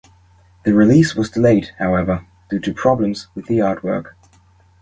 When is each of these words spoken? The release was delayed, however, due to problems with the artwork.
The 0.65 0.73
release 0.73 1.13
was 1.15 1.29
delayed, 1.29 1.73
however, 1.77 2.25
due 2.49 2.57
to 2.61 2.73
problems 2.73 3.27
with 3.35 3.45
the 3.45 3.59
artwork. 3.59 4.13